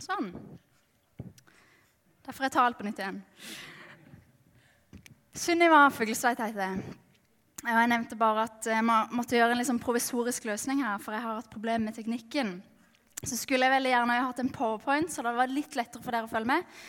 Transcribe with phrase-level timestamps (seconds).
[0.00, 0.30] Sånn.
[2.24, 3.20] Derfor er jeg ta alt på nytt igjen.
[5.36, 6.96] Sunniva Fuglesveit heter jeg.
[7.60, 11.36] Jeg nevnte bare at jeg måtte gjøre en liksom provisorisk løsning her, for jeg har
[11.40, 12.54] hatt problemer med teknikken.
[13.20, 16.28] Så skulle jeg veldig gjerne hatt en powerpoint, så det var litt lettere for dere
[16.28, 16.80] å følge med.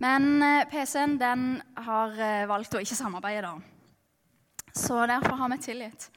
[0.00, 1.44] Men eh, PC-en den
[1.86, 4.72] har eh, valgt å ikke samarbeide, da.
[4.74, 6.08] Så derfor har vi tilgitt.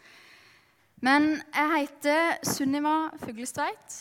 [1.04, 4.00] Men jeg heter Sunniva Fuglestveit.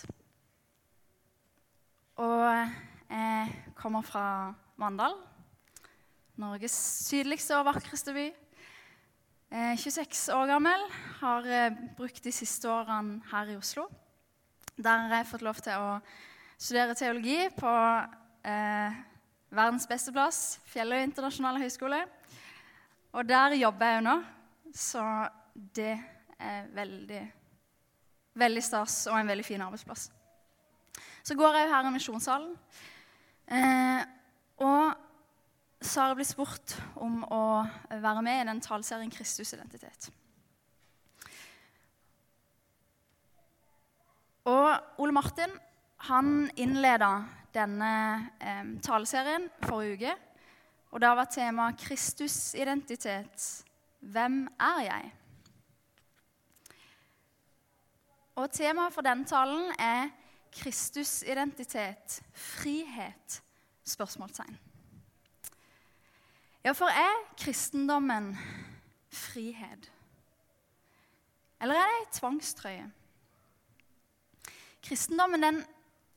[2.16, 2.48] Og
[3.10, 5.12] jeg kommer fra Mandal.
[6.40, 6.72] Norges
[7.04, 8.24] sydligste og vakreste by.
[9.52, 10.86] Jeg er 26 år gammel.
[11.20, 13.84] Har eh, brukt de siste årene her i Oslo.
[14.80, 15.92] Der har jeg fått lov til å
[16.56, 17.76] studere teologi på
[18.48, 18.98] eh,
[19.52, 22.00] verdens beste plass, Fjelløy internasjonale høgskole.
[23.12, 24.18] Og der jobber jeg jo nå,
[24.72, 25.06] så
[25.54, 25.94] det
[26.40, 27.24] er veldig,
[28.40, 30.14] veldig stas og en veldig fin arbeidsplass.
[31.26, 32.52] Så går jeg her i Misjonssalen.
[33.50, 34.02] Eh,
[34.62, 34.92] og
[35.82, 40.06] jeg blitt spurt om å være med i den taleserien Kristus identitet.
[44.46, 45.50] Og Ole Martin
[46.06, 47.08] han innleda
[47.56, 47.90] denne
[48.38, 50.14] eh, taleserien forrige uke.
[50.94, 53.64] Og da var temaet 'Kristusidentitet'.
[53.98, 55.10] Hvem er jeg?
[58.36, 60.14] Og temaet for denne talen er
[60.56, 63.42] Kristusidentitet, frihet?
[63.86, 64.58] spørsmålstegn.
[66.64, 68.32] Ja, for er kristendommen
[69.08, 69.90] frihet?
[71.60, 72.88] Eller er det ei tvangstrøye?
[74.82, 75.62] Kristendommen den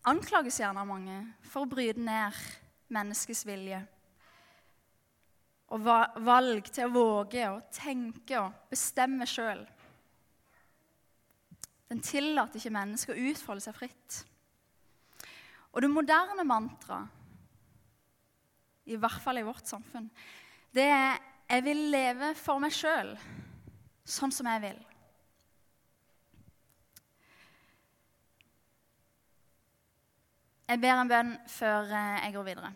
[0.09, 2.35] anklages gjerne av mange for å bryte ned
[2.89, 3.83] menneskets vilje.
[5.69, 9.61] Og valg til å våge å tenke og bestemme sjøl.
[11.89, 14.23] Den tillater ikke mennesker å utfolde seg fritt.
[15.71, 17.15] Og det moderne mantraet,
[18.89, 20.09] i hvert fall i vårt samfunn,
[20.73, 23.17] det er 'Jeg vil leve for meg sjøl,
[24.05, 24.85] sånn som jeg vil'.
[30.69, 32.73] Jeg ber en bønn før eh, jeg går videre.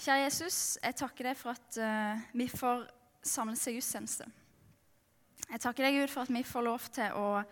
[0.00, 2.86] Kjære Jesus, jeg takker deg for at uh, vi får
[3.22, 4.24] samles til gudstjeneste.
[5.50, 7.42] Jeg takker deg, Gud, for at vi får lov til å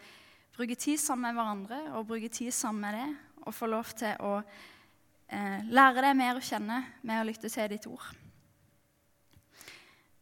[0.57, 4.15] bruke tid sammen med hverandre og bruke tid sammen med deg, og få lov til
[4.25, 8.09] å eh, lære deg mer å kjenne med å lytte til ditt ord.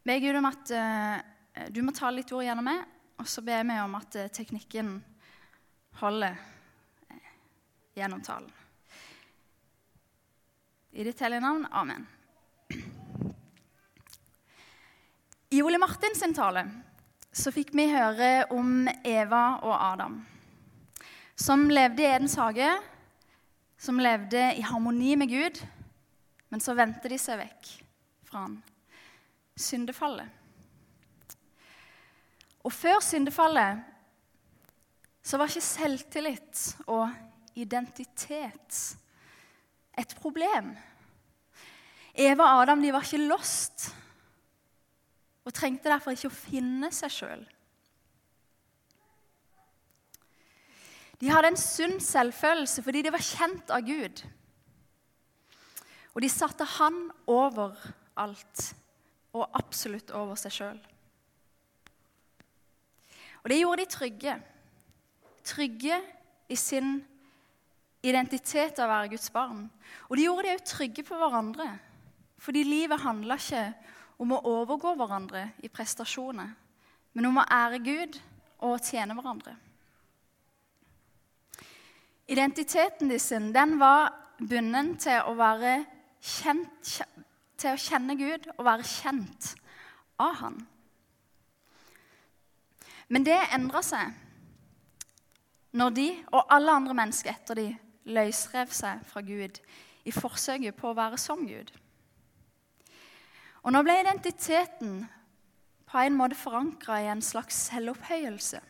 [0.07, 2.83] Be Gud om at eh, du må tale litt ord gjennom meg,
[3.17, 4.93] og så ber vi om at teknikken
[6.01, 6.37] holder
[7.97, 8.51] gjennom talen.
[10.91, 11.65] I ditt hellige navn.
[11.71, 12.05] Amen.
[15.49, 16.65] I Ole Martin sin tale
[17.31, 20.17] så fikk vi høre om Eva og Adam,
[21.37, 22.67] som levde i Edens hage,
[23.77, 25.61] som levde i harmoni med Gud,
[26.49, 27.69] men så vendte de seg vekk
[28.27, 28.57] fra han.
[29.57, 30.29] Syndefallet.
[32.65, 33.83] Og før syndefallet
[35.23, 37.07] så var ikke selvtillit og
[37.57, 38.81] identitet
[39.97, 40.73] et problem.
[42.17, 43.89] Eva og Adam de var ikke lost
[45.47, 47.43] og trengte derfor ikke å finne seg sjøl.
[51.21, 54.21] De hadde en sunn selvfølelse fordi de var kjent av Gud.
[56.13, 57.73] Og de satte han over
[58.17, 58.63] alt
[59.37, 60.79] og absolutt over seg sjøl.
[63.43, 64.37] Og det gjorde de trygge.
[65.47, 65.99] Trygge
[66.49, 66.97] i sin
[68.03, 69.67] identitet av å være Guds barn.
[70.09, 71.67] Og de gjorde de òg trygge på hverandre.
[72.41, 73.63] Fordi livet handla ikke
[74.21, 76.49] om å overgå hverandre i prestasjoner,
[77.13, 78.17] men om å ære Gud
[78.65, 79.53] og tjene hverandre.
[82.27, 85.79] Identiteten sin den var bundet til å være
[86.19, 86.97] kjent,
[87.57, 89.53] til å kjenne Gud og være kjent
[90.19, 90.57] av Han.
[93.07, 94.15] Men det endra seg
[95.77, 97.67] når de og alle andre mennesker etter de
[98.11, 99.59] løsrev seg fra Gud
[100.07, 101.71] i forsøket på å være som Gud.
[103.63, 105.01] Og nå ble identiteten
[105.87, 108.61] på en måte forankra i en slags selvopphøyelse.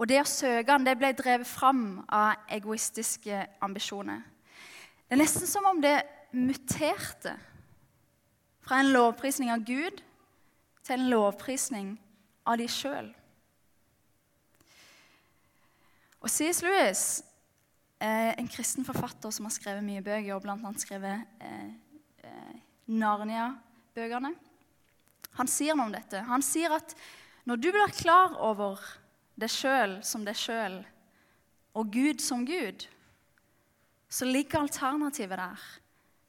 [0.00, 4.22] Og det å søke han, det ble drevet fram av egoistiske ambisjoner.
[5.04, 5.98] Det er nesten som om det
[6.32, 7.34] muterte
[8.64, 10.00] fra en lovprisning av Gud
[10.86, 11.90] til en lovprisning
[12.48, 13.10] av de sjøl.
[16.20, 16.62] Og C.S.
[16.64, 17.04] Lewis,
[18.00, 20.72] en kristen forfatter som har skrevet mye bøker, og bl.a.
[20.80, 21.68] skrevet eh,
[22.24, 22.54] eh,
[22.88, 24.32] Narnia-bøkene,
[25.36, 26.24] han sier noe om dette.
[26.28, 26.96] Han sier at
[27.48, 28.80] når du blir klar over
[29.40, 30.80] deg sjøl som deg sjøl,
[31.74, 32.86] og Gud som Gud,
[34.10, 35.66] så ligger alternativet der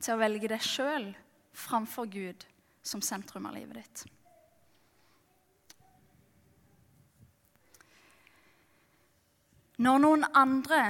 [0.01, 1.11] til å velge deg sjøl
[1.57, 2.45] framfor Gud
[2.85, 4.05] som sentrum av livet ditt.
[9.81, 10.81] Når noen andre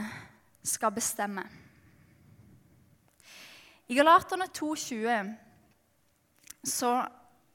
[0.68, 1.46] skal bestemme
[3.88, 5.32] I Galaterne 2,20
[6.68, 6.90] så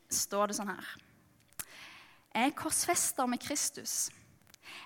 [0.09, 0.87] står det sånn her
[2.33, 4.09] Jeg er korsfester med Kristus.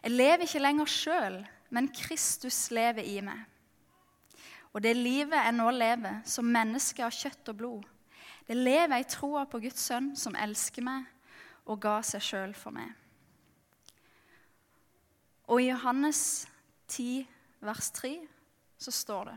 [0.03, 1.39] Jeg lever ikke lenger sjøl,
[1.71, 3.47] men Kristus lever i meg.
[4.71, 7.89] Og det livet jeg nå lever, som menneske av kjøtt og blod,
[8.47, 11.07] det lever jeg i troa på Guds sønn, som elsker meg
[11.71, 12.89] og ga seg sjøl for meg.
[15.51, 16.49] Og i Johannes
[16.91, 17.27] 10,
[17.63, 18.17] vers 3,
[18.79, 19.37] så står det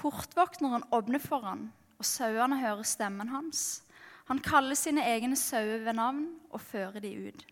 [0.00, 1.68] Portvokteren åpner for han,
[2.00, 3.82] og sauene hører stemmen hans.
[4.30, 7.46] Han kaller sine egne sauer ved navn og fører de ut.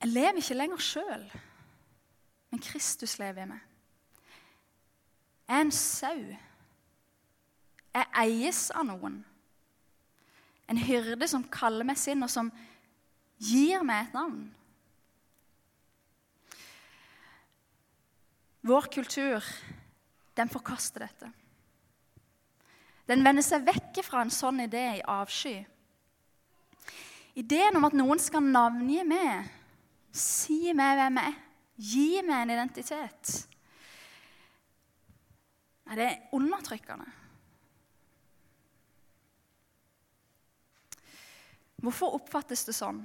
[0.00, 1.24] Jeg lever ikke lenger sjøl,
[2.50, 3.64] men Kristus lever i meg.
[5.48, 6.20] Jeg er en sau.
[7.94, 9.18] Jeg eies av noen.
[10.68, 12.52] En hyrde som kaller meg sin, og som
[13.40, 14.46] gir meg et navn.
[18.68, 19.44] Vår kultur,
[20.36, 21.32] den forkaster dette.
[23.08, 25.62] Den vender seg vekk fra en sånn idé i avsky.
[27.38, 29.48] Ideen om at noen skal navngi meg,
[30.20, 31.44] si meg hvem jeg er,
[31.78, 33.32] gi meg en identitet,
[35.88, 37.06] er det undertrykkende.
[41.78, 42.98] Hvorfor oppfattes det sånn?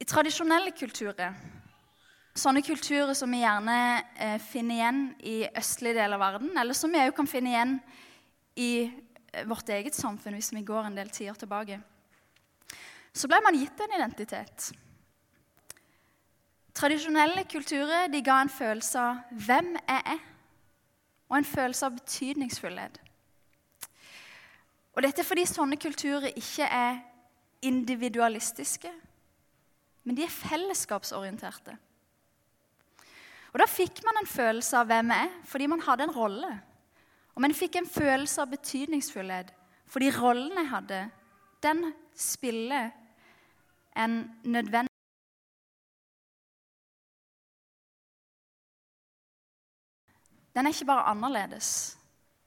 [0.00, 1.36] I tradisjonelle kulturer,
[2.34, 3.76] sånne kulturer som vi gjerne
[4.16, 7.76] eh, finner igjen i østlige deler av verden, eller som vi òg kan finne igjen
[8.58, 11.78] i eh, vårt eget samfunn hvis vi går en del tider tilbake,
[13.12, 14.70] så ble man gitt en identitet.
[16.74, 20.26] Tradisjonelle kulturer de ga en følelse av 'hvem jeg er',
[21.28, 23.00] og en følelse av betydningsfullhet.
[24.94, 26.98] Og Dette er fordi sånne kulturer ikke er
[27.62, 28.90] individualistiske,
[30.04, 31.76] men de er fellesskapsorienterte.
[33.52, 36.60] Og Da fikk man en følelse av hvem jeg er, fordi man hadde en rolle.
[37.34, 39.54] Og man fikk en følelse av betydningsfullhet
[39.90, 41.10] fordi rollen jeg hadde,
[41.62, 42.92] den spiller
[43.96, 44.90] en nødvendig
[50.54, 51.98] Den er ikke bare annerledes,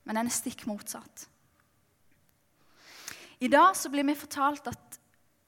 [0.03, 1.29] men den er stikk motsatt.
[3.39, 4.99] I dag så blir vi fortalt at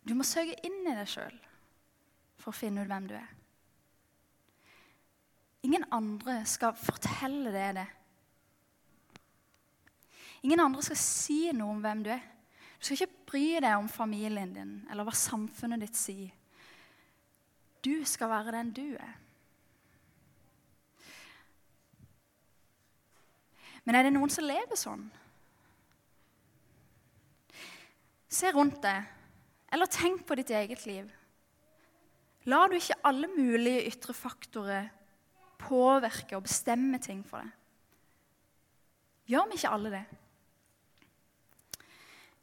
[0.07, 1.36] du må søke inn i deg sjøl
[2.39, 3.27] for å finne ut hvem du er.
[5.65, 7.86] Ingen andre skal fortelle deg det.
[10.45, 12.25] Ingen andre skal si noe om hvem du er.
[12.85, 16.29] Du skal ikke bry deg om familien din eller hva samfunnet ditt sier.
[17.81, 19.15] Du skal være den du er.
[23.89, 25.01] Men er det noen som lever sånn?
[28.29, 29.09] Se rundt deg,
[29.73, 31.09] eller tenk på ditt eget liv.
[32.45, 34.91] Lar du ikke alle mulige ytre faktorer
[35.57, 37.49] påvirke og bestemme ting for deg?
[39.33, 40.05] Gjør vi ikke alle det?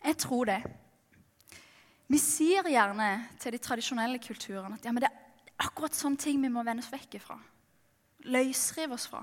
[0.02, 0.60] Jeg tror det.
[2.12, 3.08] Vi sier gjerne
[3.40, 6.92] til de tradisjonelle kulturene at ja, det er akkurat sånne ting vi må vende oss
[6.92, 7.38] vekk ifra.
[8.28, 9.23] Løsrive oss fra.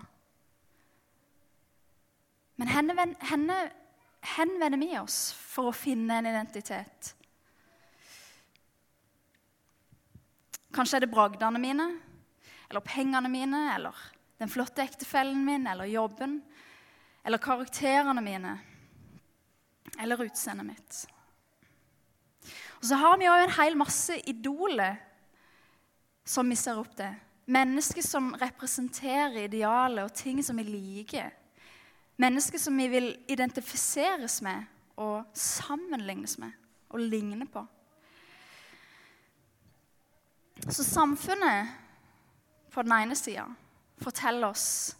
[2.60, 3.60] Men henne, henne
[4.36, 7.14] henvender vi oss for å finne en identitet.
[10.76, 11.88] Kanskje er det bragdene mine,
[12.70, 13.96] eller pengene mine, eller
[14.40, 16.40] den flotte ektefellen min, eller jobben,
[17.24, 18.58] eller karakterene mine,
[20.00, 21.00] eller utseendet mitt.
[22.80, 24.96] Og så har vi òg en hel masse idoler
[26.30, 27.18] som vi ser opp til.
[27.50, 31.32] Mennesker som representerer idealet og ting som vi liker.
[32.22, 34.68] Mennesker som vi vil identifiseres med
[35.00, 36.56] og sammenlignes med
[36.90, 37.64] og ligne på.
[40.70, 41.72] Så samfunnet
[42.72, 43.46] på den ene sida
[44.00, 44.96] forteller oss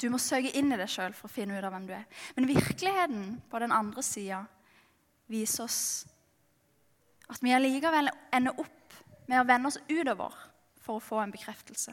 [0.00, 2.06] du må søke inn i deg sjøl for å finne ut av hvem du er.
[2.36, 4.44] Men virkeligheten på den andre sida
[5.30, 5.80] viser oss
[7.30, 8.96] at vi allikevel ender opp
[9.30, 10.34] med å vende oss utover
[10.80, 11.92] for å få en bekreftelse.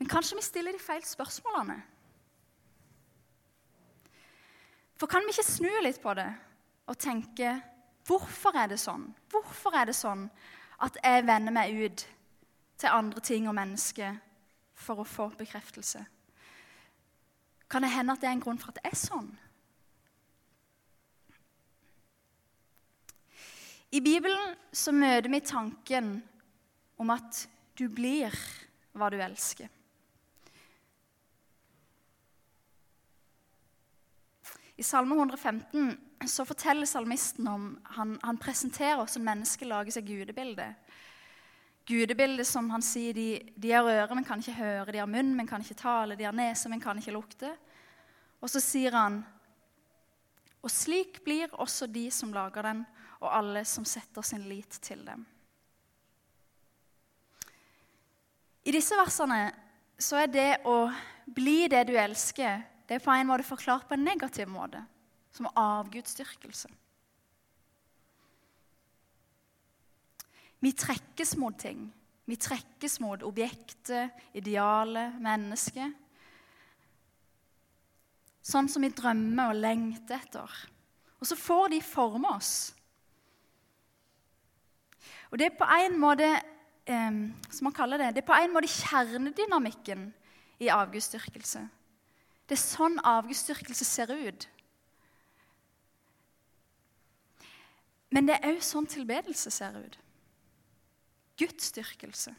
[0.00, 1.76] Men kanskje vi stiller de feil spørsmålene?
[5.00, 6.28] For kan vi ikke snu litt på det
[6.90, 7.52] og tenke
[8.08, 9.06] hvorfor er det sånn?
[9.30, 10.26] Hvorfor er det sånn
[10.80, 12.06] at jeg vender meg ut
[12.80, 14.16] til andre ting og mennesker
[14.74, 16.02] for å få bekreftelse?
[17.70, 19.30] Kan det hende at det er en grunn for at det er sånn?
[23.90, 26.12] I Bibelen så møter vi tanken
[27.02, 27.44] om at
[27.78, 28.34] du blir
[28.94, 29.70] hva du elsker.
[34.80, 35.90] I Salme 115
[36.30, 40.70] så forteller salmisten om han, han presenterer hvordan mennesket lager seg gudebilde.
[41.90, 43.28] Gudebildet som han sier de,
[43.58, 46.28] de har ører, men kan ikke høre, de har munn, men kan ikke tale, de
[46.28, 47.50] har nese, men kan ikke lukte.
[48.40, 49.20] Og så sier han
[50.60, 52.82] og slik blir også de som lager den,
[53.20, 55.24] og alle som setter sin lit til dem.
[58.64, 59.46] I disse versene
[60.00, 60.90] så er det å
[61.24, 64.82] bli det du elsker, det er på en måte forklart på en negativ måte,
[65.32, 66.68] som avgudsdyrkelse.
[70.60, 71.88] Vi trekkes mot ting.
[72.28, 75.96] Vi trekkes mot objektet, idealet, mennesket.
[78.44, 80.60] Sånn som vi drømmer og lengter etter.
[81.20, 82.54] Og så får de forme oss.
[85.30, 87.18] Og det er på en måte eh,
[87.50, 90.08] som man kaller det, det er på en måte kjernedynamikken
[90.60, 91.62] i avgudsdyrkelse.
[92.48, 94.48] Det er sånn avgudsdyrkelse ser ut.
[98.10, 99.98] Men det er òg sånn tilbedelse ser ut.
[101.40, 102.34] Gudsdyrkelse.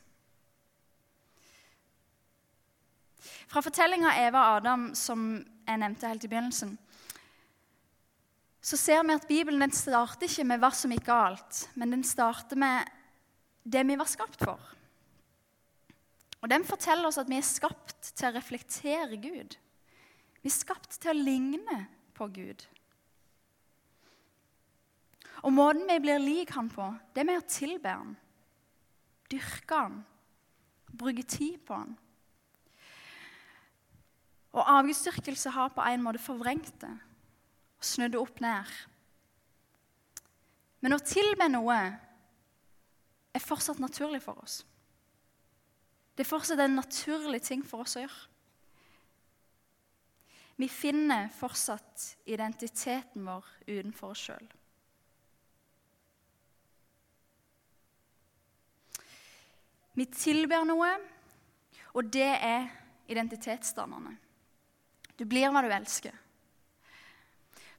[3.52, 5.34] Fra fortellinga av Eva og Adam, som
[5.68, 6.76] jeg nevnte helt i begynnelsen,
[8.62, 12.06] så ser vi at Bibelen den starter ikke med hva som gikk galt, men den
[12.06, 12.90] starter med
[13.64, 14.62] det vi var skapt for.
[16.42, 19.58] Og Den forteller oss at vi er skapt til å reflektere Gud.
[20.42, 21.84] Vi er skapt til å ligne
[22.18, 22.66] på Gud.
[25.46, 28.16] Og måten vi blir lik han på, det er med å tilbe han,
[29.32, 30.02] dyrke han,
[30.92, 31.96] bruke tid på han.
[34.52, 36.92] Og avgudsdyrkelse har på en måte forvrengt det
[37.82, 38.68] og snudd det opp ned.
[40.84, 41.78] Men å tilbe noe
[43.32, 44.60] er fortsatt naturlig for oss.
[46.14, 48.28] Det er fortsatt en naturlig ting for oss å gjøre.
[50.62, 54.50] Vi finner fortsatt identiteten vår utenfor oss sjøl.
[59.98, 60.90] Vi tilber noe,
[61.92, 62.70] og det er
[63.12, 64.16] identitetsdannende.
[65.20, 66.16] Du blir hva du elsker.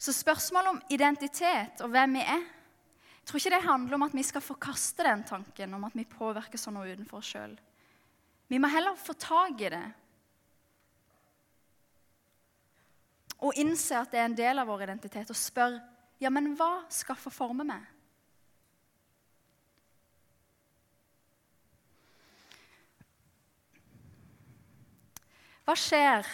[0.03, 2.43] Så spørsmålet om identitet og hvem vi er,
[3.23, 6.05] jeg tror ikke det handler om at vi skal forkaste den tanken om at vi
[6.11, 7.53] påvirker sånn noe utenfor oss sjøl.
[8.51, 9.85] Vi må heller få tak i det
[13.43, 15.79] og innse at det er en del av vår identitet, og spør
[16.23, 17.87] ja, men hva skal få forme meg?
[25.63, 26.27] Hva skjer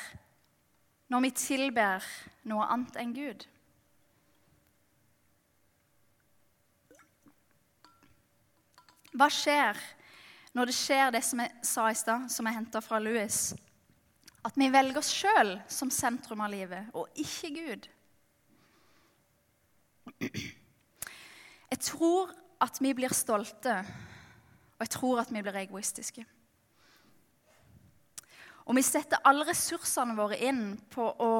[1.12, 2.04] når vi tilber
[2.48, 3.44] noe annet enn Gud?
[9.18, 9.80] Hva skjer
[10.56, 13.38] når det skjer det som jeg sa i stad, som jeg henta fra Louis?
[14.46, 17.88] At vi velger oss sjøl som sentrum av livet, og ikke Gud.
[21.68, 22.32] Jeg tror
[22.64, 23.74] at vi blir stolte,
[24.78, 26.24] og jeg tror at vi blir egoistiske.
[28.68, 31.32] Og vi setter alle ressursene våre inn på å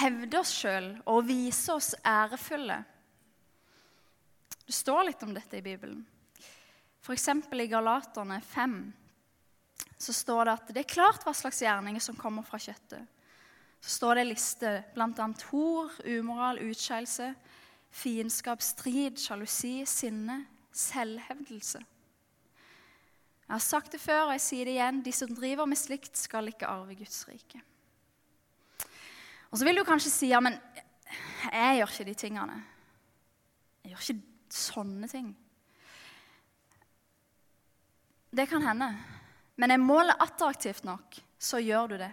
[0.00, 2.78] hevde oss sjøl og vise oss ærefulle.
[4.64, 6.00] Det står litt om dette i Bibelen.
[7.04, 7.28] F.eks.
[7.28, 8.76] i Galaterne 5,
[10.00, 13.04] så står det at det er klart hva slags gjerninger som kommer fra kjøttet.
[13.80, 15.28] Så står det en liste bl.a.
[15.50, 17.32] hor, umoral, utskeielse,
[17.90, 21.80] fiendskap, strid, sjalusi, sinne, selvhevdelse.
[23.50, 24.98] Jeg har sagt det før, og jeg sier det igjen.
[25.02, 27.58] De som driver med slikt, skal ikke arve Guds rike.
[29.50, 30.54] Og så vil du kanskje si ja, men
[31.50, 32.60] jeg gjør ikke de tingene.
[33.82, 35.34] Jeg gjør ikke sånne ting.
[38.30, 38.92] Det kan hende.
[39.58, 42.12] Men er målet attraktivt nok, så gjør du det.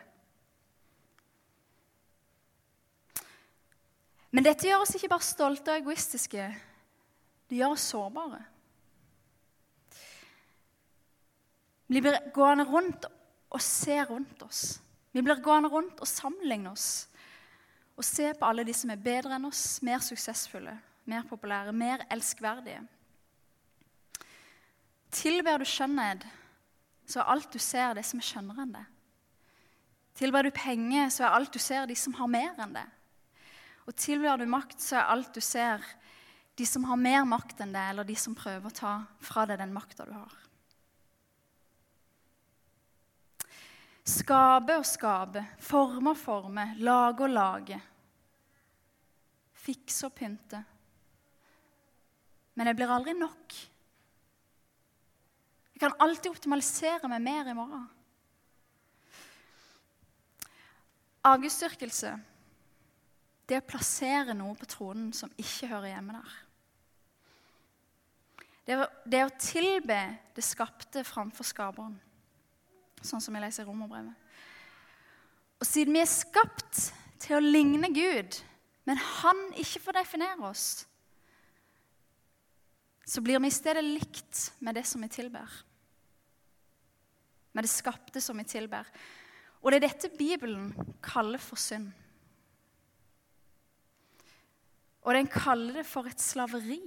[4.33, 6.49] Men dette gjør oss ikke bare stolte og egoistiske.
[7.45, 8.41] Det gjør oss sårbare.
[11.87, 13.07] Vi blir gående rundt
[13.47, 14.79] og se rundt oss.
[15.15, 17.07] Vi blir gående rundt og sammenligne oss.
[17.97, 20.75] Og se på alle de som er bedre enn oss, mer suksessfulle,
[21.09, 22.83] mer populære, mer elskverdige.
[25.17, 26.27] Tilber du skjønnhet,
[27.07, 28.83] så er alt du ser, det som er skjønnere enn det.
[30.17, 32.85] Tilber du penger, så er alt du ser, de som har mer enn det.
[33.87, 35.81] Og tilber du makt, så er alt du ser,
[36.57, 39.61] de som har mer makt enn det, eller de som prøver å ta fra deg
[39.61, 40.35] den makta du har.
[44.07, 47.79] Skape og skape, forme og forme, lage og lage.
[49.67, 50.63] Fikse og pynte.
[52.57, 53.53] men jeg blir aldri nok.
[55.75, 57.83] Jeg kan alltid optimalisere meg mer i morgen.
[61.27, 62.15] Avgudsdyrkelse
[63.47, 66.35] det å plassere noe på tronen som ikke hører hjemme der.
[68.67, 69.99] Det er, det å tilbe
[70.35, 71.95] det skapte framfor skaperen,
[73.07, 74.27] sånn som jeg leser i Romerbrevet.
[75.57, 76.91] Og siden vi er skapt
[77.23, 78.37] til å ligne Gud,
[78.87, 80.85] men Han ikke får definere oss,
[83.07, 85.47] så blir vi i stedet likt med det som vi tilber.
[87.55, 88.87] Med det skapte som vi tilber.
[89.63, 90.73] Og det er dette Bibelen
[91.03, 91.87] kaller for synd.
[95.07, 96.81] Og den kaller det for et slaveri.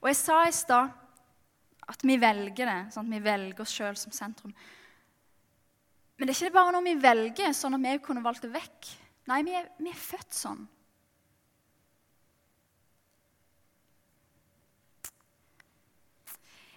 [0.00, 0.96] Og jeg sa i stad
[1.90, 2.80] at vi velger det.
[2.94, 4.54] Sånn at vi velger oss sjøl som sentrum.
[6.16, 8.90] Men det er ikke bare noe vi velger, sånn at vi kunne valgt det vekk.
[9.30, 10.66] Nei, vi er, vi er født sånn.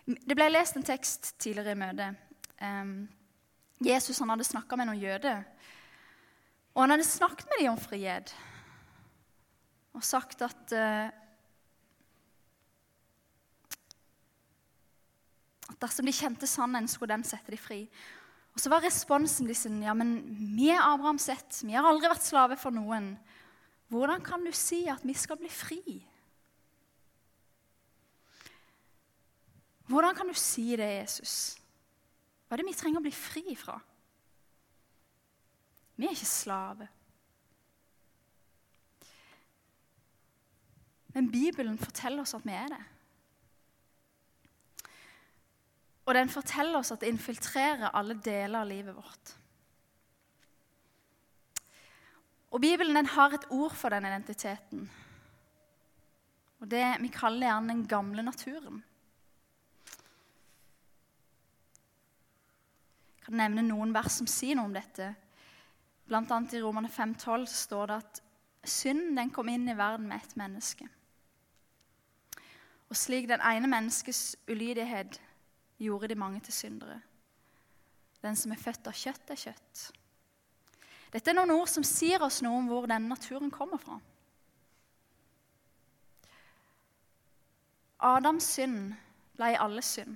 [0.03, 2.23] Det ble lest en tekst tidligere i møtet.
[2.59, 2.95] Um,
[3.83, 5.43] Jesus han hadde snakka med noen jøder.
[6.73, 8.33] Og han hadde snakket med dem om frihet
[9.93, 11.11] og sagt at uh,
[15.81, 17.81] dersom de kjente sannheten, skulle den sette de fri.
[18.53, 20.19] Og Så var responsen de sin, ja, men
[20.55, 21.63] vi er Abraham sett.
[21.63, 23.17] vi har aldri vært slave for noen.
[23.89, 25.81] Hvordan kan du si at vi skal bli fri?
[29.89, 31.57] Hvordan kan du si det, Jesus?
[32.47, 33.79] Hva er det vi trenger å bli fri fra?
[35.97, 36.87] Vi er ikke slave.
[41.13, 42.81] Men Bibelen forteller oss at vi er det.
[46.05, 49.35] Og den forteller oss at det infiltrerer alle deler av livet vårt.
[52.53, 54.89] Og Bibelen den har et ord for den identiteten.
[56.59, 58.83] Og det Vi kaller gjerne den gamle naturen.
[63.17, 65.13] Jeg kan nevne noen vers som sier noe om dette.
[66.07, 68.21] Blant annet I Romane 5,12 står det at
[68.67, 70.87] synden den kom inn i verden med ett menneske.
[72.89, 75.21] Og slik den ene menneskes ulydighet
[75.83, 77.01] gjorde de mange til syndere.
[78.23, 79.83] Den som er født av kjøtt, er kjøtt.
[81.13, 83.99] Dette er noen ord som sier oss noe om hvor denne naturen kommer fra.
[88.03, 88.93] Adams synd
[89.37, 90.15] ble i alle synd.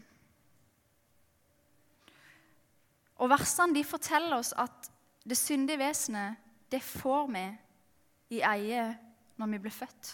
[3.17, 4.89] Og Versene de forteller oss at
[5.27, 7.45] det syndige vesenet det får vi
[8.38, 8.88] i eie
[9.39, 10.12] når vi blir født.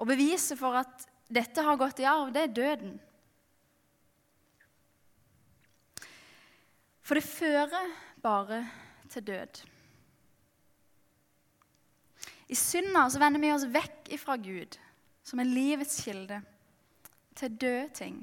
[0.00, 2.94] Og Beviset for at dette har gått i arv, det er døden.
[7.04, 7.90] For det fører
[8.24, 8.62] bare
[9.12, 9.60] til død.
[12.48, 14.78] I synda så vender vi oss vekk ifra Gud,
[15.24, 16.40] som er livets kilde,
[17.34, 18.18] til døde ting.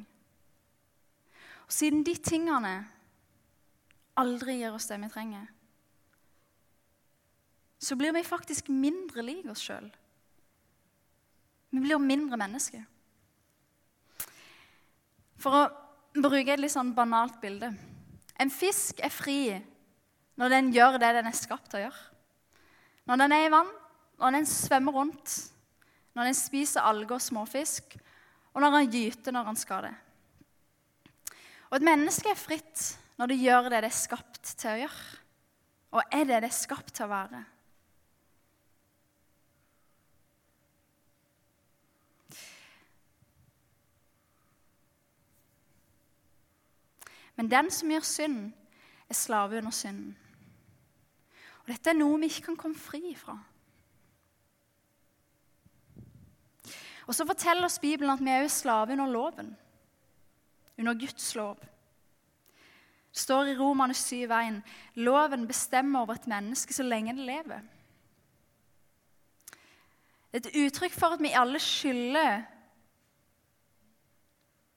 [1.65, 2.73] Og siden de tingene
[4.17, 5.45] aldri gir oss det vi trenger,
[7.81, 9.87] så blir vi faktisk mindre lik oss sjøl.
[11.71, 12.83] Vi blir mindre mennesker.
[15.41, 15.63] For å
[16.13, 17.71] bruke et litt sånn banalt bilde
[18.41, 19.53] en fisk er fri
[20.39, 22.05] når den gjør det den er skapt til å gjøre.
[23.09, 23.69] Når den er i vann,
[24.21, 25.35] når den svømmer rundt,
[26.17, 27.95] når den spiser alger og småfisk,
[28.51, 29.93] og når den gyter når den skal det.
[31.69, 32.87] Og et menneske er fritt
[33.19, 35.03] når det gjør det det er skapt til å gjøre.
[35.91, 37.41] Og er det det er skapt til å være.
[47.41, 48.41] Men den som gjør synd,
[49.09, 50.17] er slave under synden.
[51.63, 53.33] Og Dette er noe vi ikke kan komme fri fra.
[57.07, 59.49] Og Så forteller oss Bibelen at vi er jo slave under loven,
[60.77, 61.57] under Guds lov.
[63.09, 64.61] Det står i Romane 7,1.:
[64.95, 67.63] Loven bestemmer over et menneske så lenge det lever.
[70.31, 72.43] Det er et uttrykk for at vi alle skylder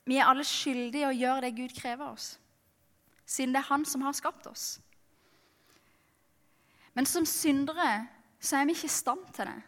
[0.07, 2.41] Vi er alle skyldige å gjøre det Gud krever av oss
[3.27, 4.81] siden det er Han som har skapt oss.
[6.95, 8.07] Men som syndere
[8.41, 9.61] så er vi ikke i stand til det.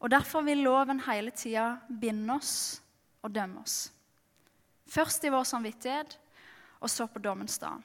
[0.00, 2.80] Og Derfor vil loven hele tida binde oss
[3.22, 3.92] og dømme oss.
[4.88, 6.16] Først i vår samvittighet,
[6.80, 7.82] og så på dommens dag.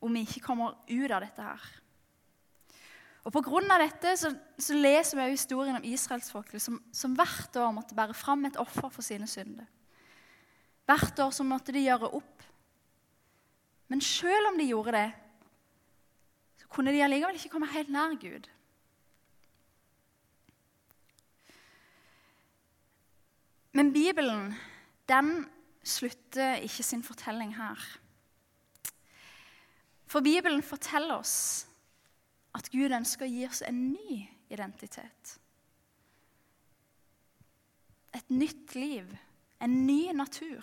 [0.00, 1.64] Om vi ikke kommer ut av dette her.
[3.24, 7.96] Og av dette så, så leser vi historien om israelsfolket som, som hvert år måtte
[7.96, 9.64] bære fram et offer for sine synder.
[10.84, 12.44] Hvert år så måtte de gjøre opp
[13.88, 15.08] men selv om de gjorde det,
[16.60, 18.48] så kunne de allikevel ikke komme helt nær Gud.
[23.74, 24.54] Men Bibelen
[25.08, 25.46] den
[25.84, 27.98] slutter ikke sin fortelling her.
[30.06, 31.66] For Bibelen forteller oss
[32.54, 34.20] at Gud ønsker å gi oss en ny
[34.54, 35.38] identitet.
[38.14, 39.10] Et nytt liv,
[39.60, 40.62] en ny natur.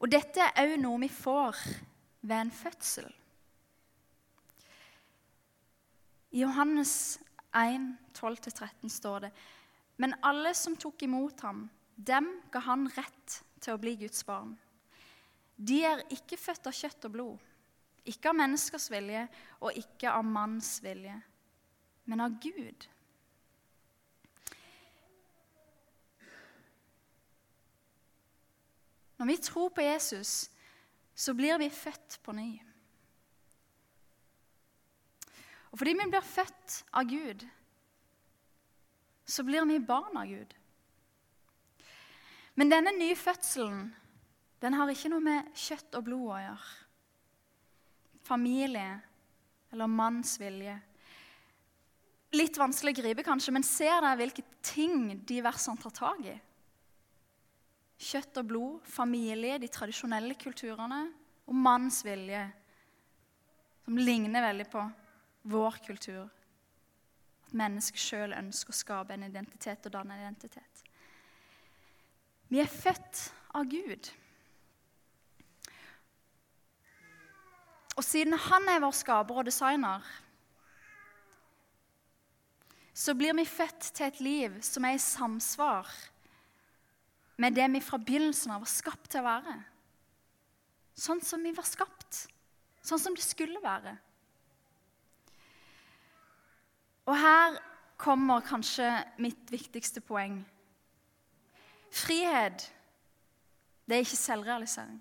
[0.00, 1.60] Og dette er òg noe vi får
[2.26, 3.08] ved en fødsel.
[6.36, 7.18] I Johannes
[7.56, 7.86] 1,
[8.18, 9.32] 12-13 står det
[9.96, 11.64] Men alle som tok imot ham,
[11.96, 14.52] dem ga han rett til å bli Guds barn.
[15.56, 17.46] De er ikke født av kjøtt og blod,
[18.04, 19.22] ikke av menneskers vilje
[19.62, 21.16] og ikke av manns vilje,
[22.04, 22.84] men av Gud.
[29.16, 30.50] Når vi tror på Jesus,
[31.14, 32.50] så blir vi født på ny.
[35.72, 37.46] Og fordi vi blir født av Gud,
[39.26, 40.54] så blir vi barn av Gud.
[42.56, 43.88] Men denne nye fødselen
[44.64, 46.70] den har ikke noe med kjøtt og blod å gjøre.
[48.24, 48.92] Familie
[49.74, 50.76] eller manns vilje.
[52.36, 56.36] Litt vanskelig å gripe, kanskje, men ser dere hvilke ting de versene tar tak i?
[57.96, 61.06] Kjøtt og blod, familie, de tradisjonelle kulturene
[61.46, 62.42] og manns vilje,
[63.86, 64.82] som ligner veldig på
[65.48, 66.26] vår kultur.
[67.46, 70.84] At mennesket sjøl ønsker å skape en identitet og danne en identitet.
[72.50, 73.22] Vi er født
[73.56, 74.10] av Gud.
[77.96, 80.04] Og siden han er vår skaper og designer,
[82.96, 85.88] så blir vi født til et liv som er i samsvar
[87.36, 89.56] med det vi fra begynnelsen av var skapt til å være.
[90.96, 92.26] Sånn som vi var skapt.
[92.86, 93.96] Sånn som det skulle være.
[97.06, 97.58] Og her
[98.00, 98.88] kommer kanskje
[99.22, 100.40] mitt viktigste poeng.
[101.92, 102.66] Frihet,
[103.86, 104.98] det er ikke selvrealisering.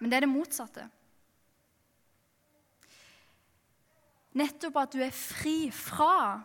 [0.00, 0.86] Men det er det motsatte.
[4.34, 6.42] Nettopp at du er fri fra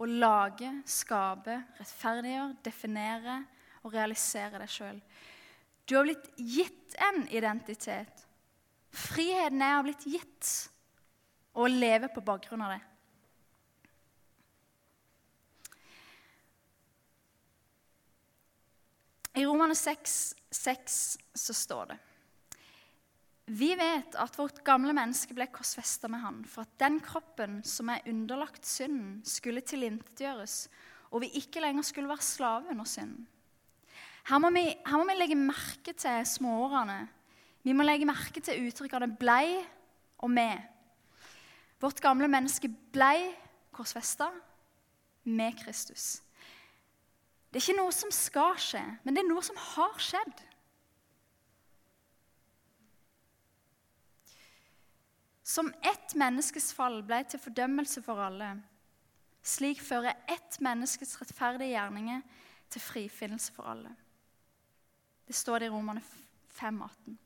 [0.00, 3.38] å lage, skape, rettferdiggjøre, definere
[3.82, 5.00] og realisere deg sjøl.
[5.86, 8.24] Du har blitt gitt en identitet.
[8.92, 10.52] Friheten er å ha blitt gitt
[11.52, 12.80] og å leve på bakgrunn av det.
[19.40, 20.16] I Romane 6,
[20.52, 20.96] 6
[21.40, 22.00] så står det
[23.52, 27.90] vi vet at vårt gamle menneske ble korsfesta med han, for at den kroppen som
[27.92, 30.56] er underlagt synden, skulle tilintetgjøres,
[31.12, 33.26] og vi ikke lenger skulle være slave under synden.
[34.30, 37.00] Her må, vi, her må vi legge merke til småårene.
[37.66, 39.64] Vi må legge merke til uttrykkene 'blei'
[40.18, 40.62] og 'med'.
[41.82, 43.34] Vårt gamle menneske blei
[43.72, 44.30] korsfesta
[45.24, 46.22] med Kristus.
[47.50, 50.44] Det er ikke noe som skal skje, men det er noe som har skjedd.
[55.52, 58.54] Som ett menneskes fall ble til fordømmelse for alle,
[59.44, 62.22] slik fører ett menneskes rettferdige gjerninger
[62.72, 63.90] til frifinnelse for alle.
[65.28, 66.00] Det står det i Romane
[66.56, 67.18] 5, 18.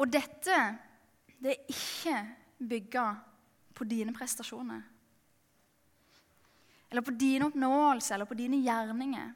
[0.00, 0.56] Og dette
[1.40, 2.16] det er ikke
[2.72, 3.04] bygga
[3.76, 4.80] på dine prestasjoner.
[6.88, 9.28] Eller på dine oppnåelser eller på dine gjerninger.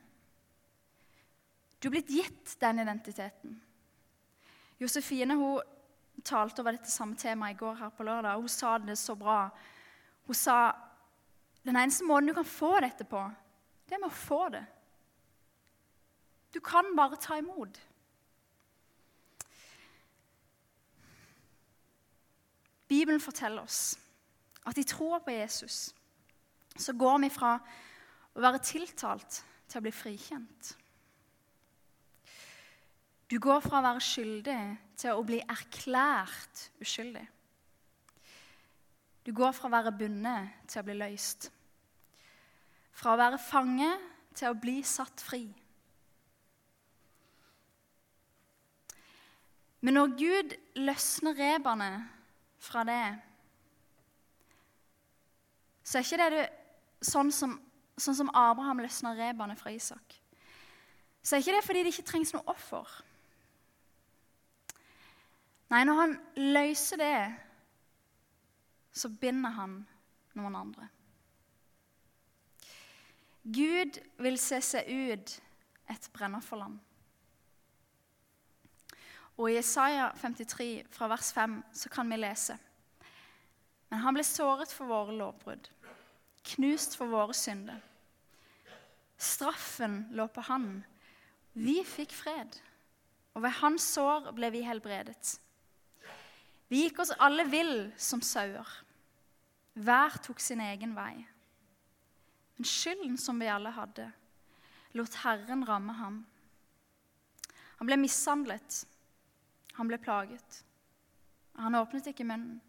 [1.80, 3.60] Du er blitt gitt den identiteten.
[4.80, 5.62] Josefine hun
[6.24, 8.40] talte over dette samme temaet i går her på lørdag.
[8.40, 9.48] Hun sa det så bra.
[10.26, 10.72] Hun sa
[11.64, 13.20] den eneste måten du kan få dette på,
[13.88, 14.64] det er med å få det.
[16.54, 17.80] Du kan bare ta imot.
[22.88, 23.96] Bibelen forteller oss
[24.68, 25.94] at i troa på Jesus
[26.76, 27.56] så går vi fra
[28.34, 30.74] å være tiltalt til å bli frikjent.
[33.34, 34.60] Du går fra å være skyldig
[34.94, 37.24] til å bli erklært uskyldig.
[39.26, 41.48] Du går fra å være bundet til å bli løst.
[42.94, 43.88] Fra å være fange
[44.38, 45.48] til å bli satt fri.
[49.82, 51.88] Men når Gud løsner rebene
[52.62, 53.08] fra det,
[55.82, 56.38] så er ikke det du,
[57.10, 57.58] sånn, som,
[57.98, 60.20] sånn som Abraham løsner rebene fra Isak.
[61.18, 62.94] Så er ikke det fordi det ikke trengs noe offer.
[65.74, 67.34] Nei, når han løser det,
[68.94, 69.80] så binder han
[70.38, 70.86] noen andre.
[73.42, 75.34] Gud vil se seg ut
[75.90, 76.78] et brennerforlam.
[79.34, 82.54] Og I Isaiah 53, fra vers 5, så kan vi lese.
[83.90, 85.66] Men han ble såret for våre lovbrudd,
[86.54, 87.82] knust for våre synder.
[89.18, 90.84] Straffen lå på han.
[91.58, 92.60] Vi fikk fred,
[93.34, 95.40] og ved hans sår ble vi helbredet.
[96.68, 98.68] Vi gikk oss alle vill som sauer.
[99.74, 101.24] Hver tok sin egen vei.
[102.56, 104.06] Men skylden som vi alle hadde,
[104.94, 106.20] lot Herren ramme ham.
[107.80, 108.84] Han ble mishandlet,
[109.74, 110.60] han ble plaget.
[111.58, 112.60] Han åpnet ikke munnen,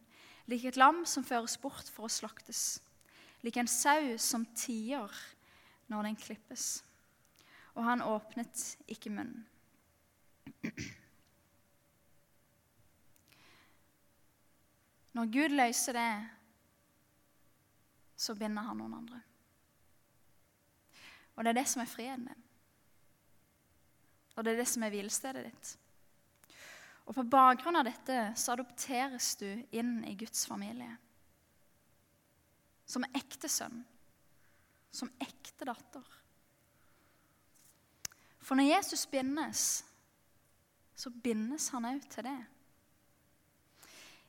[0.49, 2.79] lik et lam som føres bort for å slaktes,
[3.45, 5.13] lik en sau som tier
[5.89, 6.83] når den klippes.
[7.77, 9.45] Og han åpnet ikke munnen.
[15.15, 16.11] Når Gud løser det,
[18.15, 19.21] så binder han noen andre.
[21.35, 22.43] Og det er det som er freden din.
[24.35, 25.71] Og det er det som er hvilestedet ditt.
[27.05, 29.47] Og på bakgrunn av dette så adopteres du
[29.77, 30.95] inn i Guds familie.
[32.85, 33.83] Som ekte sønn.
[34.95, 36.05] Som ekte datter.
[38.45, 39.83] For når Jesus bindes,
[40.95, 42.39] så bindes han òg til det.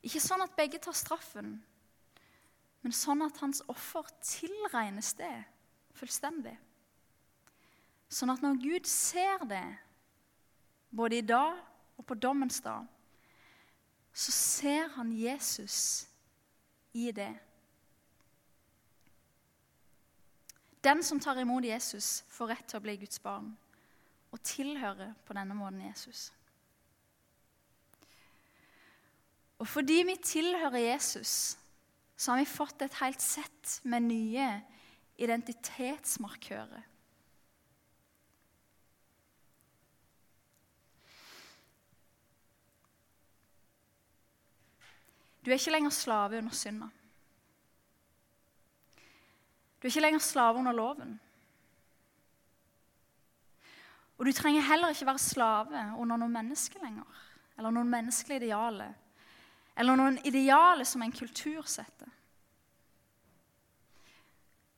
[0.06, 1.56] Ikke sånn at begge tar straffen,
[2.84, 5.32] men sånn at hans offer tilregnes det
[5.98, 6.54] fullstendig.
[8.12, 9.64] Sånn at når Gud ser det,
[10.94, 11.58] både i dag
[11.98, 12.86] og på dommens dag,
[14.16, 16.06] så ser han Jesus
[16.96, 17.34] i det.
[20.86, 23.50] Den som tar imot Jesus, får rett til å bli Guds barn
[24.30, 26.30] og tilhører på denne måten Jesus.
[29.58, 31.58] Og fordi vi tilhører Jesus,
[32.16, 34.48] så har vi fått et helt sett med nye
[35.16, 36.84] identitetsmarkører.
[45.44, 46.88] Du er ikke lenger slave under synda.
[49.78, 51.20] Du er ikke lenger slave under loven.
[54.18, 57.20] Og du trenger heller ikke være slave under noen menneske lenger,
[57.56, 58.96] eller noen menneskelige idealer
[59.76, 62.08] eller noen idealer som en kultur setter.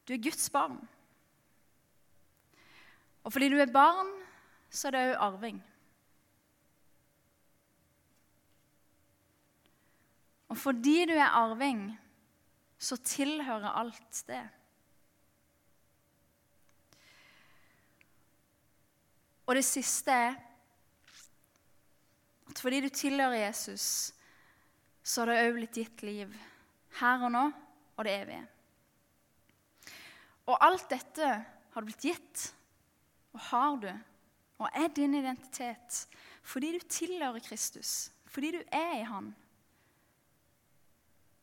[0.09, 0.79] Du er Guds barn.
[3.23, 4.11] Og fordi du er barn,
[4.71, 5.59] så er det òg arving.
[10.49, 11.91] Og fordi du er arving,
[12.79, 14.45] så tilhører alt det.
[19.47, 20.37] Og det siste er
[22.49, 24.13] at fordi du tilhører Jesus,
[25.09, 26.33] så har det òg blitt gitt liv
[27.01, 28.45] her og nå og det evige.
[30.49, 31.31] Og alt dette
[31.75, 32.45] har blitt gitt,
[33.33, 33.89] og har du,
[34.59, 36.05] og er din identitet
[36.49, 39.35] fordi du tilhører Kristus, fordi du er i Han.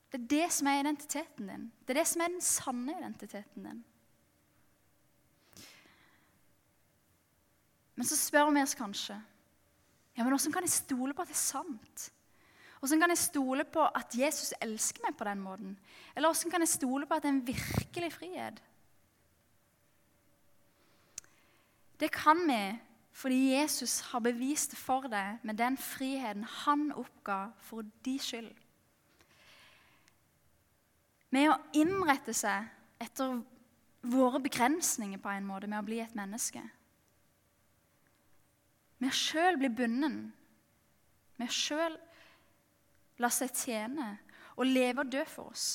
[0.10, 1.68] Det er det som er identiteten din.
[1.86, 3.84] Det er det som er den sanne identiteten din.
[7.96, 9.18] Men så spør vi oss kanskje
[10.16, 12.06] ja, men hvordan kan jeg stole på at det er sant?
[12.86, 15.72] Hvordan kan jeg stole på at Jesus elsker meg på den måten?
[16.14, 18.62] Eller hvordan kan jeg stole på at det er en virkelig frihet?
[22.00, 22.60] Det kan vi
[23.16, 28.54] fordi Jesus har bevist det for deg med den friheten han oppga for de skyld.
[31.34, 32.70] Med å innrette seg
[33.02, 33.40] etter
[34.06, 36.62] våre begrensninger på en måte med å bli et menneske.
[39.02, 40.20] Med å sjøl bli bunden.
[41.42, 41.98] Med å sjøl
[43.22, 44.10] la seg tjene
[44.56, 45.68] og leve og dø for oss.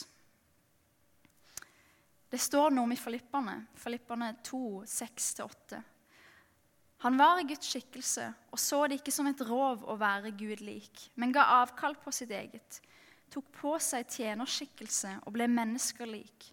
[2.31, 5.81] Det står noe om i Filipperne, Filipperne 2, 6-8.
[7.03, 10.63] Han var i Guds skikkelse og så det ikke som et rov å være Gud
[10.63, 12.81] lik, men ga avkall på sitt eget,
[13.33, 16.51] tok på seg tjenerskikkelse og ble menneskelik.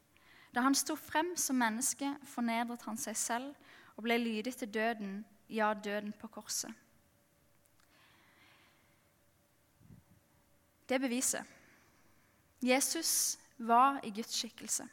[0.56, 5.20] Da han sto frem som menneske, fornedret han seg selv og ble lydig til døden,
[5.52, 6.74] ja, døden på korset.
[10.88, 11.44] Det beviset.
[12.60, 14.88] Jesus var i Guds skikkelse.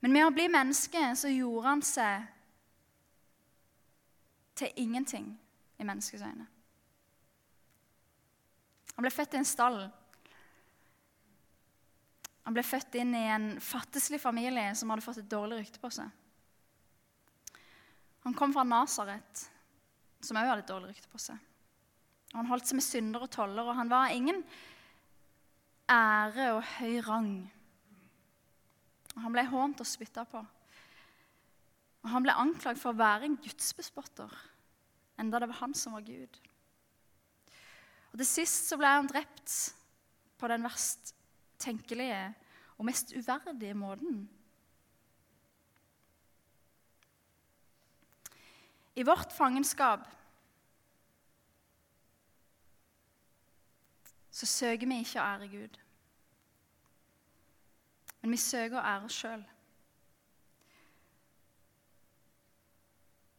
[0.00, 2.26] Men med å bli menneske så gjorde han seg
[4.58, 5.28] til ingenting
[5.78, 6.46] i menneskets øyne.
[8.96, 9.78] Han ble født i en stall.
[12.42, 15.90] Han ble født inn i en fattigslig familie som hadde fått et dårlig rykte på
[15.94, 16.10] seg.
[18.26, 19.46] Han kom fra Nasaret,
[20.22, 21.38] som òg hadde et dårlig rykte på seg.
[22.36, 24.42] Han holdt seg med syndere og toller, og han var ingen
[25.92, 27.34] ære og høy rang.
[29.20, 30.40] Han ble hånt og spytta på.
[32.02, 34.32] Og han ble anklagd for å være en gudsbespotter,
[35.20, 36.38] enda det var han som var Gud.
[38.12, 39.52] Og Til sist så ble han drept
[40.40, 41.14] på den verst
[41.62, 42.32] tenkelige
[42.76, 44.24] og mest uverdige måten.
[48.98, 50.04] I vårt fangenskap
[54.32, 55.81] så søker vi ikke å ære Gud.
[58.22, 59.42] Men vi søker ære oss sjøl.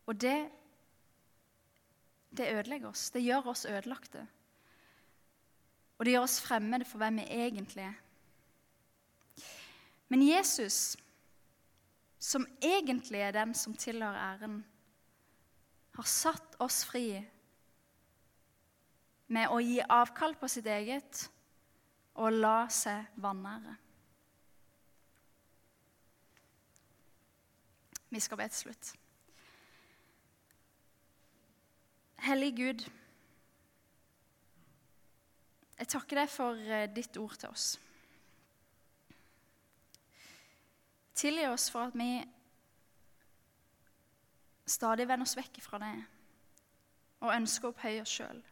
[0.06, 0.38] Og det,
[2.38, 3.10] det ødelegger oss.
[3.12, 4.28] Det gjør oss ødelagte.
[5.98, 8.00] Og det gjør oss fremmede for hvem vi egentlig er.
[10.12, 10.98] Men Jesus,
[12.20, 14.66] som egentlig er den som tilhører æren,
[15.96, 17.22] har satt oss fri
[19.34, 21.24] med å gi avkall på sitt eget
[22.20, 23.78] og la seg vanære.
[28.14, 28.92] Vi skal be til slutt.
[32.22, 32.84] Hellige Gud,
[35.80, 37.66] jeg takker deg for eh, ditt ord til oss.
[41.18, 42.12] Tilgi oss for at vi
[44.70, 45.94] stadig vender oss vekk fra det
[47.24, 48.48] og ønsker å opphøye oss sjøl.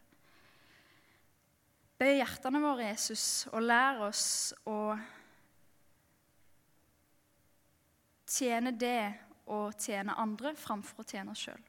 [2.02, 4.96] Bøy hjertene våre, Jesus, og lær oss å
[8.26, 11.62] tjene det og tjene andre framfor å tjene oss sjøl.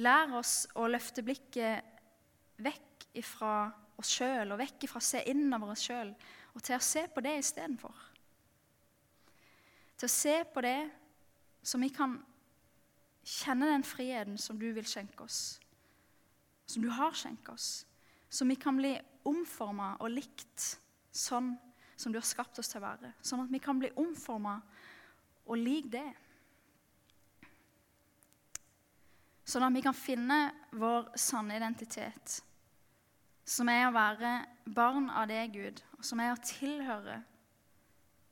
[0.00, 2.00] Lær oss å løfte blikket
[2.62, 3.54] vekk fra
[4.00, 6.12] oss sjøl og vekk fra å se innover oss sjøl,
[6.54, 8.06] og til å se på det istedenfor.
[10.00, 10.78] Til å se på det
[11.62, 12.16] så vi kan
[13.26, 15.60] kjenne den friheten som du vil skjenke oss,
[16.66, 17.70] som du har skjenket oss.
[18.30, 18.94] Så vi kan bli
[19.28, 20.64] omforma og likt
[21.12, 21.52] sånn
[22.00, 23.12] som du har skapt oss til å være.
[23.20, 24.56] Sånn at vi kan bli omforma
[25.46, 26.08] og lik det.
[29.50, 30.38] Sånn at vi kan finne
[30.78, 32.38] vår sanne identitet,
[33.44, 34.34] som er å være
[34.70, 37.18] barn av det Gud, og som er å tilhøre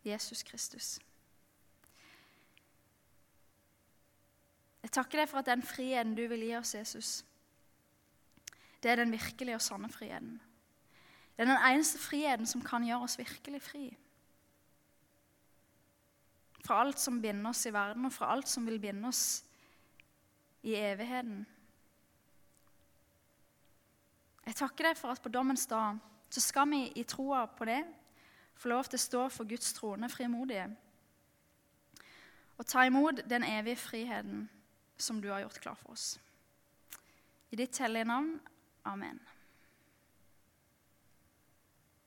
[0.06, 0.98] Jesus Kristus.
[4.84, 7.10] Jeg takker deg for at den friheten du vil gi oss, Jesus,
[8.78, 10.38] det er den virkelige og sanne friheten.
[11.34, 13.88] Det er den eneste friheten som kan gjøre oss virkelig fri.
[16.68, 19.40] Fra alt som binder oss i verden, og fra alt som vil binde oss
[20.68, 21.46] i evigheten.
[24.44, 25.96] Jeg takker deg for at på dommens dag
[26.28, 27.80] så skal vi i troa på det
[28.58, 30.66] få lov til å stå for Guds trone frimodige
[32.58, 34.48] og ta imot den evige friheten
[34.98, 36.18] som du har gjort klar for oss.
[37.54, 38.40] I ditt hellige navn.
[38.84, 39.20] Amen.